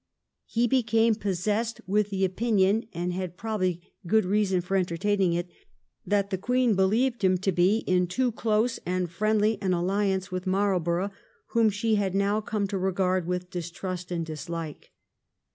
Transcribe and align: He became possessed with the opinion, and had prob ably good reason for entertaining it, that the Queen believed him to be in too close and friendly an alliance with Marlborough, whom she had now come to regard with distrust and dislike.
He 0.47 0.65
became 0.65 1.13
possessed 1.13 1.79
with 1.85 2.09
the 2.09 2.25
opinion, 2.25 2.87
and 2.91 3.13
had 3.13 3.37
prob 3.37 3.61
ably 3.61 3.93
good 4.07 4.25
reason 4.25 4.59
for 4.61 4.75
entertaining 4.75 5.33
it, 5.33 5.51
that 6.07 6.31
the 6.31 6.39
Queen 6.39 6.73
believed 6.73 7.23
him 7.23 7.37
to 7.37 7.51
be 7.51 7.83
in 7.85 8.07
too 8.07 8.31
close 8.31 8.79
and 8.83 9.11
friendly 9.11 9.61
an 9.61 9.73
alliance 9.73 10.31
with 10.31 10.47
Marlborough, 10.47 11.11
whom 11.49 11.69
she 11.69 11.97
had 12.01 12.15
now 12.15 12.41
come 12.41 12.65
to 12.69 12.79
regard 12.79 13.27
with 13.27 13.51
distrust 13.51 14.09
and 14.09 14.25
dislike. 14.25 14.89